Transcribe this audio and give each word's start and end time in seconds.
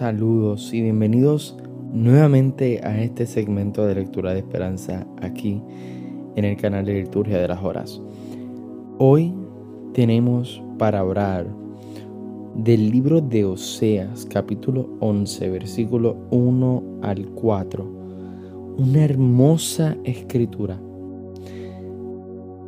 Saludos 0.00 0.72
y 0.72 0.80
bienvenidos 0.80 1.58
nuevamente 1.92 2.80
a 2.82 3.02
este 3.02 3.26
segmento 3.26 3.84
de 3.84 3.96
lectura 3.96 4.32
de 4.32 4.38
esperanza 4.38 5.06
aquí 5.20 5.60
en 6.36 6.46
el 6.46 6.56
canal 6.56 6.86
de 6.86 7.02
liturgia 7.02 7.38
de 7.38 7.46
las 7.46 7.62
horas. 7.62 8.00
Hoy 8.96 9.34
tenemos 9.92 10.62
para 10.78 11.00
hablar 11.00 11.46
del 12.54 12.90
libro 12.90 13.20
de 13.20 13.44
Oseas 13.44 14.24
capítulo 14.24 14.88
11 15.00 15.50
versículo 15.50 16.16
1 16.30 16.82
al 17.02 17.26
4. 17.32 17.84
Una 18.78 19.04
hermosa 19.04 19.98
escritura. 20.04 20.80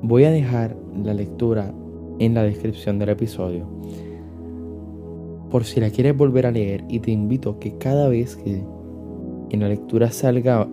Voy 0.00 0.22
a 0.22 0.30
dejar 0.30 0.76
la 1.02 1.12
lectura 1.12 1.74
en 2.20 2.34
la 2.34 2.44
descripción 2.44 3.00
del 3.00 3.08
episodio 3.08 3.66
por 5.50 5.64
si 5.64 5.80
la 5.80 5.90
quieres 5.90 6.16
volver 6.16 6.46
a 6.46 6.50
leer 6.50 6.84
y 6.88 7.00
te 7.00 7.10
invito 7.10 7.50
a 7.50 7.58
que 7.58 7.76
cada 7.78 8.08
vez 8.08 8.36
que 8.36 8.64
en 9.50 9.60
la 9.60 9.68
lectura 9.68 10.10
salga 10.10 10.66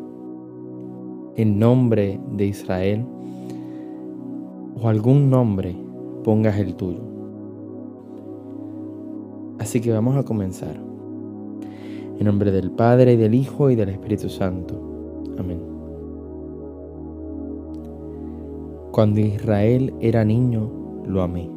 el 1.36 1.60
nombre 1.60 2.20
de 2.36 2.48
Israel 2.48 3.06
o 4.82 4.88
algún 4.88 5.30
nombre, 5.30 5.76
pongas 6.24 6.58
el 6.58 6.76
tuyo. 6.76 7.02
Así 9.60 9.80
que 9.80 9.92
vamos 9.92 10.18
a 10.18 10.24
comenzar. 10.24 10.76
En 12.20 12.26
nombre 12.26 12.52
del 12.52 12.72
Padre, 12.72 13.14
y 13.14 13.18
del 13.18 13.34
Hijo, 13.34 13.70
y 13.70 13.76
del 13.76 13.90
Espíritu 13.90 14.30
Santo. 14.30 14.76
Amén. 15.38 15.60
Cuando 18.92 19.20
Israel 19.20 19.94
era 20.02 20.24
niño, 20.24 20.70
lo 21.08 21.22
amé. 21.22 21.50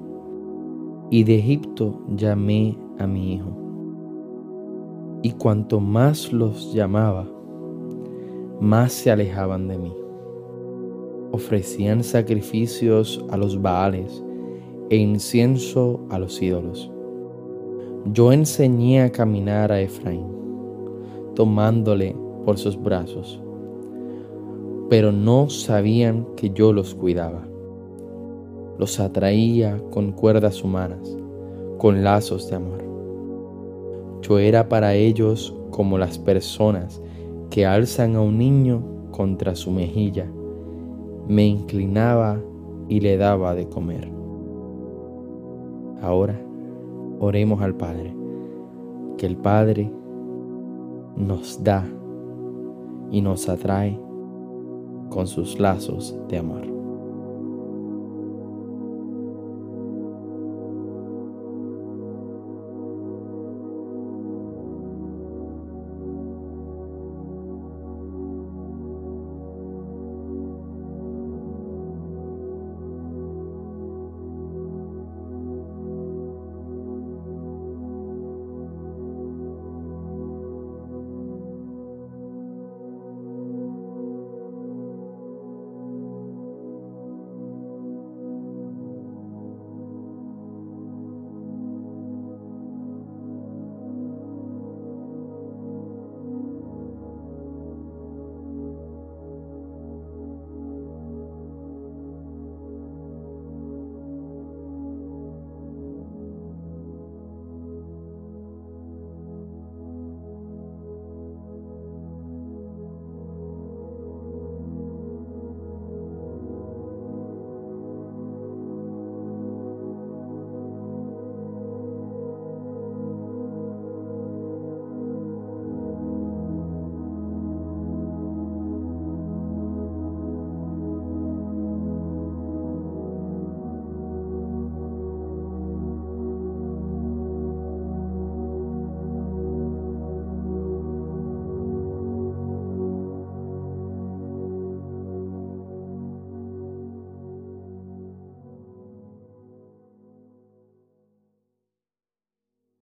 Y 1.10 1.24
de 1.24 1.36
Egipto 1.36 2.00
llamé 2.16 2.76
a 2.98 3.06
mi 3.06 3.34
hijo. 3.34 3.50
Y 5.22 5.32
cuanto 5.32 5.80
más 5.80 6.32
los 6.32 6.72
llamaba, 6.72 7.26
más 8.60 8.92
se 8.92 9.10
alejaban 9.10 9.68
de 9.68 9.78
mí. 9.78 9.94
Ofrecían 11.32 12.02
sacrificios 12.02 13.24
a 13.30 13.36
los 13.36 13.60
Baales 13.60 14.24
e 14.90 14.96
incienso 14.96 16.00
a 16.10 16.18
los 16.18 16.40
ídolos. 16.40 16.90
Yo 18.12 18.32
enseñé 18.32 19.02
a 19.02 19.10
caminar 19.10 19.72
a 19.72 19.80
Efraín, 19.80 20.28
tomándole 21.34 22.16
por 22.44 22.56
sus 22.56 22.80
brazos, 22.80 23.42
pero 24.88 25.10
no 25.10 25.50
sabían 25.50 26.26
que 26.36 26.50
yo 26.50 26.72
los 26.72 26.94
cuidaba. 26.94 27.46
Los 28.78 29.00
atraía 29.00 29.82
con 29.90 30.12
cuerdas 30.12 30.62
humanas, 30.62 31.16
con 31.78 32.04
lazos 32.04 32.48
de 32.48 32.56
amor. 32.56 32.85
Yo 34.26 34.40
era 34.40 34.68
para 34.68 34.94
ellos 34.94 35.54
como 35.70 35.98
las 35.98 36.18
personas 36.18 37.00
que 37.48 37.64
alzan 37.64 38.16
a 38.16 38.20
un 38.20 38.38
niño 38.38 38.82
contra 39.12 39.54
su 39.54 39.70
mejilla. 39.70 40.26
Me 41.28 41.46
inclinaba 41.46 42.40
y 42.88 43.00
le 43.00 43.18
daba 43.18 43.54
de 43.54 43.68
comer. 43.68 44.10
Ahora 46.02 46.40
oremos 47.20 47.62
al 47.62 47.76
Padre, 47.76 48.14
que 49.16 49.26
el 49.26 49.36
Padre 49.36 49.92
nos 51.16 51.62
da 51.62 51.84
y 53.12 53.20
nos 53.20 53.48
atrae 53.48 53.98
con 55.08 55.28
sus 55.28 55.60
lazos 55.60 56.18
de 56.28 56.38
amor. 56.38 56.75